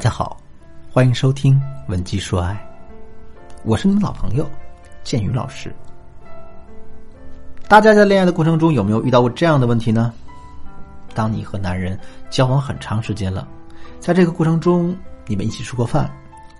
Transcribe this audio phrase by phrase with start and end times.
[0.00, 0.40] 大家好，
[0.90, 1.54] 欢迎收听
[1.86, 2.54] 《文姬说爱》，
[3.66, 4.50] 我是你们老朋友
[5.04, 5.70] 建宇老师。
[7.68, 10.10] 大家在恋爱的过程中有没有遇到过这样的问题呢？
[11.12, 13.46] 当你和男人交往很长时间了，
[13.98, 16.10] 在这个过程中，你们一起吃过饭、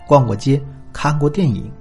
[0.07, 0.63] 逛过街、
[0.93, 1.73] 看过电影，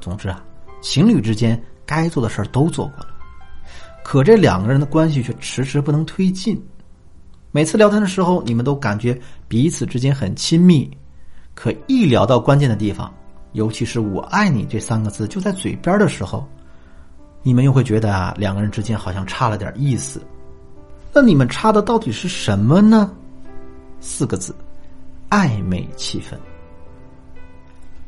[0.00, 0.42] 总之啊，
[0.80, 3.08] 情侣之间该做的事儿都做过了，
[4.02, 6.58] 可这两个人的关系却迟迟不能推进。
[7.50, 10.90] 每次聊天的时候，你们都感觉彼此之间很亲密，
[11.54, 13.12] 可一聊到关键的地方，
[13.52, 16.46] 尤其是“我爱你”这三个字就在嘴边的时候，
[17.42, 20.22] 你们又会觉得啊，两个人之间好像差了点意思。
[21.12, 23.10] 那你们差的到底是什么呢？
[24.00, 24.54] 四个字：
[25.28, 26.36] 暧昧气氛。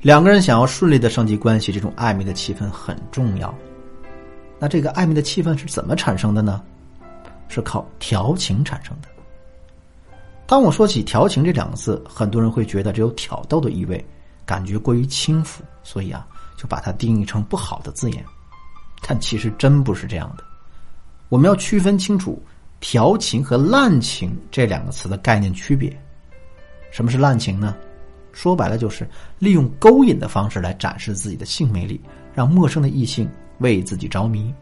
[0.01, 3.55] 两个人想要顺利的升级关系，这种暧昧的气氛很重要。
[4.59, 6.63] 那这个暧昧的气氛是怎么产生的呢？
[7.49, 9.09] 是靠调情产生的。
[10.47, 14.05] 当我说起调情这两个字，很多人会觉得只有挑逗的意味，
[14.45, 18.23] 感觉过于轻浮，所以啊，就把它定义成不好的字眼。
[19.07, 20.45] 但其实真不是这样的。
[21.31, 22.43] 我们要区分清楚
[22.79, 25.95] 调情和滥情这两个词的概念区别。
[26.91, 27.75] 什么是滥情呢？
[28.33, 32.01] 说白了就是利用勾引的方式来展示自己的性魅力，
[32.35, 34.53] 让陌生的异性为自己着迷。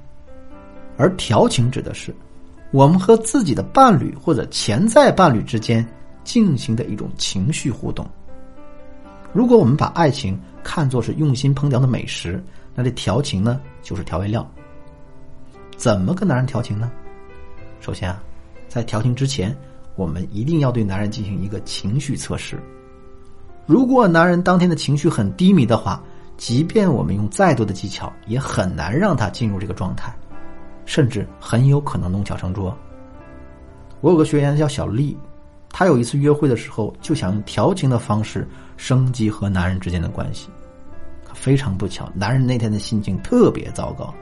[0.97, 2.15] 而调情指的是。
[2.73, 5.87] 我们和自己的伴侣或者潜在伴侣之间
[6.25, 8.05] 进行的一种情绪互动。
[9.33, 12.43] 如果我们把爱情看作是用心烹调的美食，
[12.75, 14.47] 那这调情呢就是调味料。
[15.77, 16.91] 怎么跟男人调情呢？
[17.81, 18.23] 首先啊，
[18.69, 19.55] 在调情之前，
[19.95, 22.59] 我们一定要对男人进行一个情绪测试。
[23.67, 26.03] 如果男人当天的情绪很低迷的话，
[26.39, 30.15] 即便我们用再多的技巧，也很难让他进入这个状态。
[30.85, 32.77] 甚至很有可能弄巧成拙。
[34.01, 35.17] 我有个学员叫小丽，
[35.71, 40.49] 她有一次约会的时候就想用调情的方式升级和男人之间的关系，
[41.25, 44.13] 可非常不巧，男人那天的心情特别糟糕。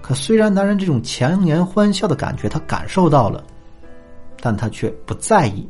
[0.00, 3.44] 可虽然男人这种强颜欢笑的感觉他感受到了，
[4.40, 5.68] 但他却不在意，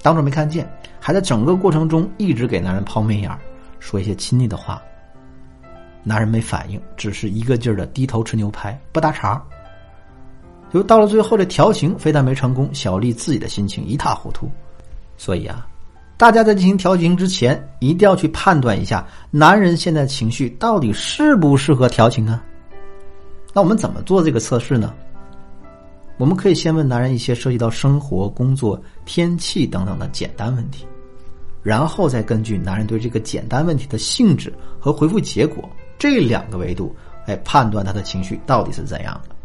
[0.00, 0.66] 当做没看见，
[0.98, 3.30] 还在整个过程中一直给男人抛媚眼，
[3.78, 4.80] 说一些亲昵的话。
[6.04, 9.42] 男人没反应，只是一个劲儿的低头吃牛排，不搭茬。
[10.72, 14.50] 就到了最后，这调情非但没成功，小丽自己的心情一塌糊涂。
[15.16, 15.66] 所以啊，
[16.16, 22.42] 大家在进行调情之前，一定要去判断一下男人现在情绪到底适不适合调情啊。
[23.52, 24.94] 那我们怎么做这个测试呢？
[26.16, 30.86] 我们可以先问男人一些涉及到生活、工作、天气等等的简单问题，
[31.62, 35.68] 然后再根据男人对这个简单问题的性质和回复结果。
[36.02, 36.92] 这两个维度，
[37.26, 39.36] 来，判断他的情绪到底是怎样的。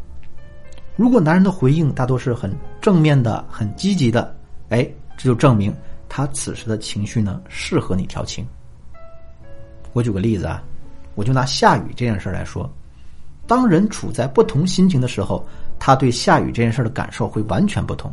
[0.96, 2.52] 如果男人的回应大多是很
[2.82, 4.36] 正面的、很积极的，
[4.70, 4.84] 哎，
[5.16, 5.72] 这就证明
[6.10, 8.44] 他此时的情绪呢适合你调情。
[9.94, 10.64] 我举个例子啊，
[11.14, 12.68] 我就拿下雨这件事来说，
[13.46, 15.48] 当人处在不同心情的时候，
[15.78, 18.12] 他对下雨这件事的感受会完全不同。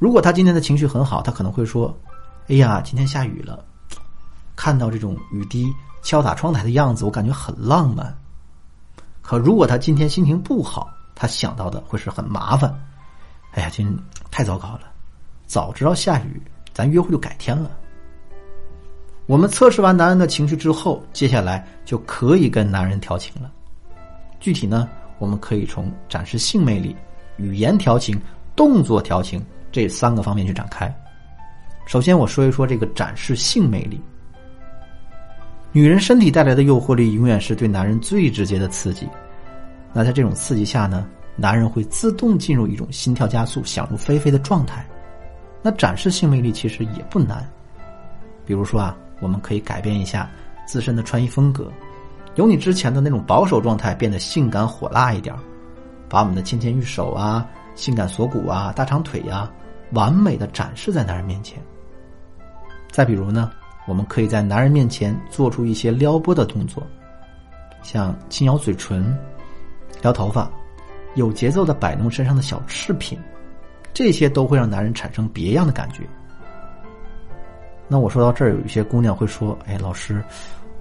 [0.00, 1.96] 如果他今天的情绪很好，他可能会说
[2.50, 3.64] ：“哎呀，今天下雨了，
[4.56, 8.14] 看到这种雨滴。”敲打窗台的样子，我感觉很浪漫。
[9.22, 12.74] 可如果他今天心情不好，他想到的会是很麻烦。
[13.52, 13.96] 哎呀，今
[14.30, 14.80] 太糟糕了！
[15.46, 16.42] 早知道下雨，
[16.72, 17.70] 咱约会就改天了。
[19.26, 23.50] 我们测试完男人的情绪之后，接下来就可以跟男人调情了。
[24.40, 26.96] 具体呢，我们可以从展示性魅力、
[27.36, 28.20] 语言调情、
[28.56, 30.92] 动作调情这三个方面去展开。
[31.86, 34.00] 首先，我说一说这个展示性魅力。
[35.74, 39.08] 女人身体带来的诱惑力永远是对男人最直接的刺激。
[39.92, 44.86] 那在这种刺激下呢，男人会自动进入一种心跳加速、想入非非的状态。
[45.62, 47.48] 那展示性魅力其实也不难，
[48.44, 50.30] 比如说啊，我们可以改变一下
[50.66, 51.72] 自身的穿衣风格，
[52.34, 55.34] 由你之前的那种保守状态变得性感火辣一点，
[56.08, 59.50] 把我们的纤纤玉手啊、性感锁骨啊、大长腿呀，
[59.92, 61.62] 完美的展示在男人面前。
[62.90, 63.50] 再比如呢？
[63.86, 66.82] 我们可以在男人面前做出一些撩拨的动作，
[67.82, 69.16] 像轻咬嘴唇、
[70.00, 70.50] 撩头发，
[71.14, 73.18] 有节奏的摆弄身上的小饰品，
[73.92, 76.04] 这些都会让男人产生别样的感觉。
[77.88, 80.22] 那我说到这儿，有一些姑娘会说：“哎，老师，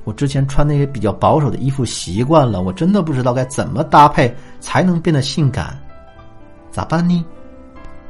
[0.04, 5.78] 我之前穿那些比较保守的衣服习惯了，我真的不知道该怎么搭配才能变得性感，
[6.70, 7.26] 咋办呢？”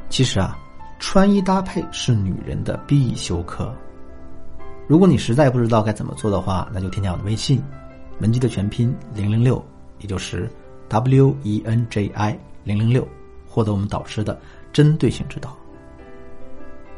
[0.08, 0.56] 其实啊，
[1.00, 3.74] 穿衣搭配是女人的必修课。
[4.88, 7.62] 如果你实在不知道该怎么做的话，那就添加我的微信，
[8.20, 9.64] 文姬的全拼零零六，
[10.00, 10.50] 也就是
[10.88, 13.06] W E N J I 零零六，
[13.46, 14.38] 获得我们导师的
[14.72, 15.56] 针对性指导。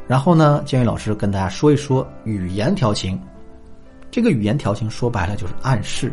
[0.07, 3.19] 然后呢，建宇老师跟大家说一说语言调情。
[4.11, 6.11] 这个语言调情说白了就是暗示。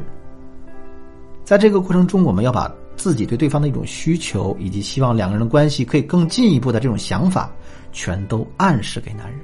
[1.44, 7.50] 在这个过程中，我们要把自己对对方的一种需求，以及希望两个人的关系可以更进一步的这种想法，
[7.92, 9.40] 全都暗示给男人。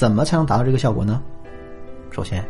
[0.00, 1.22] 怎么才能达到这个效果呢？
[2.10, 2.42] 首先，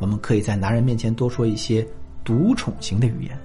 [0.00, 1.82] 我们可以在男人面前多说一些
[2.22, 3.40] 独宠型的语言。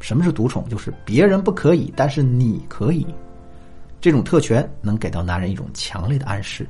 [0.00, 0.68] 什么是独宠？
[0.68, 3.06] 就是别人不可以，但是你可以。
[4.02, 6.68] 这种特权能给到男人一种强烈的暗示。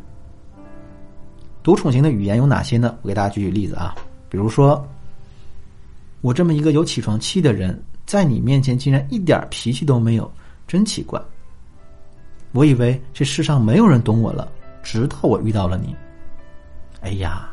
[1.64, 2.96] 独宠型的语言有哪些呢？
[3.02, 3.92] 我给大家举举例子啊，
[4.28, 4.88] 比如说，
[6.20, 7.76] 我这么一个有起床气的人，
[8.06, 10.32] 在你面前竟然一点脾气都没有，
[10.64, 11.20] 真奇怪。
[12.52, 14.48] 我以为这世上没有人懂我了，
[14.82, 15.94] 直到我遇到了你。
[17.00, 17.48] 哎呀，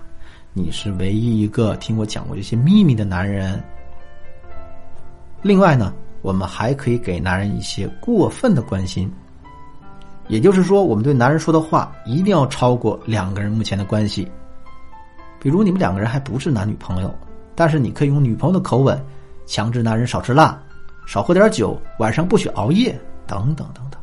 [0.54, 3.62] 你是唯一一个听我讲过这些秘密的男人。
[5.42, 9.12] 另外呢，我们还可以给男人一些过分的关心。
[10.28, 14.30] 也就是说，我们对男人说的话一定要超过两个人目前的关系。
[15.40, 17.12] 比如，你们两个人还不是男女朋友，
[17.56, 19.04] 但是你可以用女朋友的口吻，
[19.48, 20.62] 强制男人少吃辣、
[21.08, 24.00] 少喝点酒、晚上不许熬夜，等等等等。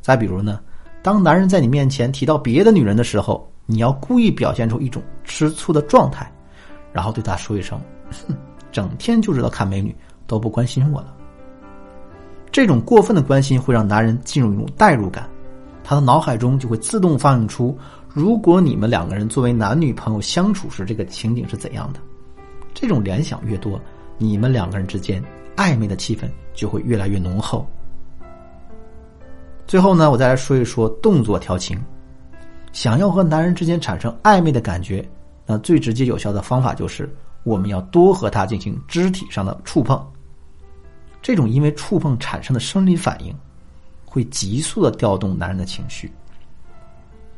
[0.00, 0.60] 再比如呢，
[1.06, 6.28] 当男人在你面前提到别的女人的时候，你要故意表现出一种吃醋的状态，
[6.92, 7.80] 然后对他说一声
[8.10, 8.34] ：“哼，
[8.72, 9.94] 整天就知道看美女，
[10.26, 11.14] 都不关心我了。”
[12.50, 15.30] 这种过分的关心会让男人进入一种代入感，
[15.84, 17.78] 他的脑海中就会自动放映出，
[18.08, 22.00] 如果你们两个人作为男女朋友相处时，这个情景是怎样的。
[22.74, 23.80] 这种联想越多，
[24.18, 25.22] 你们两个人之间
[25.54, 27.64] 暧昧的气氛就会越来越浓厚。
[29.66, 31.82] 最后呢，我再来说一说动作调情。
[32.72, 35.06] 想要和男人之间产生暧昧的感觉，
[35.44, 40.00] 那最直接有效的方法就是我们要多和他进行肢体上的触碰。
[41.20, 43.34] 这种因为触碰产生的生理反应，
[44.04, 46.12] 会急速的调动男人的情绪。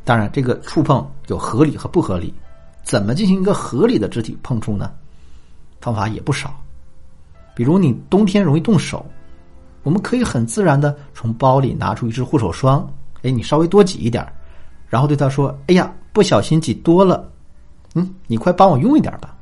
[0.05, 2.35] 当然，这个触碰有合理和不合理，
[2.83, 4.93] 怎么进行一个合理的肢体碰触呢？
[5.81, 6.55] 方法也不少。
[7.55, 9.07] 比如你冬天容易冻手，
[9.89, 12.87] 我们可以很自然的从包里拿出一支护手霜，
[13.23, 14.23] 哎，你稍微多挤一点，
[14.87, 17.27] 然后对他说：“哎呀，不小心挤多了，
[17.95, 19.35] 嗯，你快帮我用一点吧。”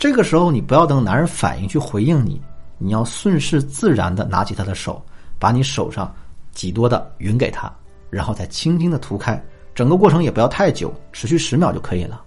[0.00, 2.42] 这个时候你不要等男人反应去回应你。
[2.76, 5.00] 你要顺势自然的拿起他的手，
[5.38, 6.12] 把你手上
[6.50, 7.72] 挤多的匀给他，
[8.10, 9.40] 然后再轻轻的涂开。
[9.76, 12.20] 整个过程也不要太久，持续十秒就可以了。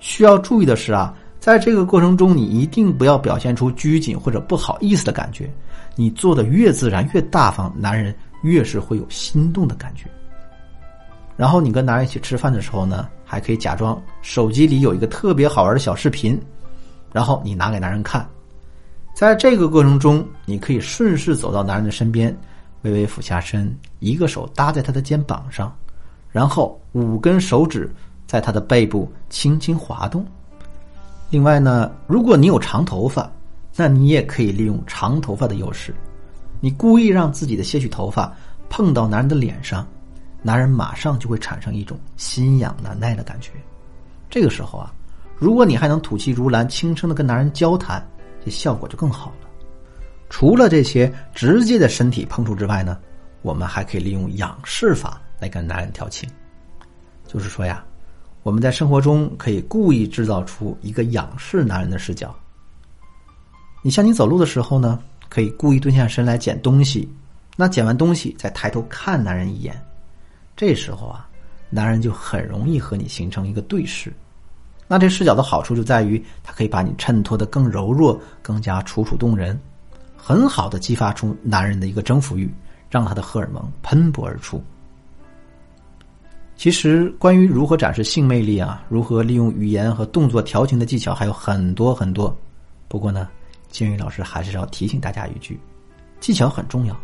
[0.00, 1.14] 需要注意的是啊，
[1.48, 5.50] 在这个过程中，你一定不要表现出拘谨或者不好意思的感觉。
[5.96, 10.10] 你做的越自然越大方，男人越是会有心动的感觉。
[11.38, 16.38] 然后你跟男人一起吃饭的时候呢，还可以假装手机里有一个特别好玩的小视频，
[17.14, 18.28] 然后你拿给男人看。
[19.14, 22.38] 在这个过程中，你可以顺势走到男人的身边，
[22.82, 25.74] 微微俯下身，一个手搭在他的肩膀上，
[26.30, 27.90] 然后五根手指
[28.26, 30.22] 在他的背部轻轻滑动。
[31.30, 33.30] 另外呢，如果你有长头发，
[33.76, 35.94] 那你也可以利用长头发的优势，
[36.60, 38.32] 你故意让自己的些许头发
[38.68, 39.86] 碰到男人的脸上，
[40.42, 43.50] 男人马上就会产生一种心痒难耐的感觉。
[44.30, 44.92] 这个时候啊，
[45.36, 48.04] 如果你还能吐气如兰，轻声的跟男人交谈。
[48.44, 49.48] 这效果就更好了。
[50.30, 52.96] 除了这些直接的身体碰触之外呢，
[53.42, 56.26] 我们还可以利用仰视法来跟男人调情。
[57.26, 57.84] 就是说呀，
[58.48, 62.34] 我们在生活中可以故意制造出一个仰视男人的视角。
[63.82, 67.06] 你像你走路的时候呢，可以故意蹲下身来捡东西，
[67.58, 69.78] 那捡完东西再抬头看男人一眼，
[70.56, 71.28] 这时候啊，
[71.68, 74.10] 男人就很容易和你形成一个对视。
[74.86, 79.60] 那这视角的好处就在于，它可以把你衬托的更柔弱、更加楚楚动人，
[80.16, 82.50] 很好的激发出男人的一个征服欲，
[82.88, 84.58] 让他的荷尔蒙喷薄而出。
[86.58, 92.36] 其实，关于如何展示性魅力啊，如何利用语言和动作调情的技巧还有很多很多。
[92.88, 93.28] 不过呢，
[93.70, 95.56] 金宇老师还是要提醒大家一句：
[96.18, 96.98] 技巧很重要，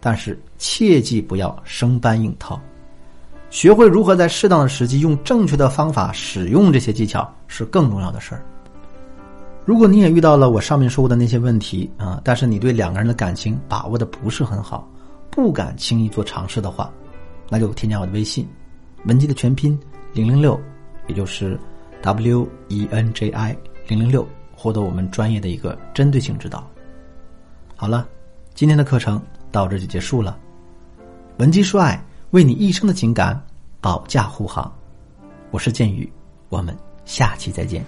[0.00, 2.60] 但是切记不要生搬硬套。
[3.50, 8.44] 学会如何在适当的时机用正确的方法使用这些技巧是更重要的事儿。
[9.64, 14.90] 如果你也遇到了我上面说过的那些问题啊，但是你对两个人的感情把握的不是很好，
[15.30, 16.90] 不敢轻易做尝试的话，
[17.48, 18.44] 那就添加我的微信，
[19.04, 19.78] 文姬的全拼
[20.12, 20.60] 零零六，
[21.06, 21.58] 也就是
[22.02, 26.68] W E N J I 零零六，获得我们专业的一个针对性指导。
[27.76, 28.06] 好了，
[28.54, 30.38] 今天的课程到这就结束了，
[31.38, 32.02] 文姬说爱。
[32.32, 33.42] 为你一生的情感
[33.80, 34.70] 保驾护航，
[35.50, 36.12] 我是剑宇，
[36.50, 36.76] 我们
[37.06, 37.82] 下期再见。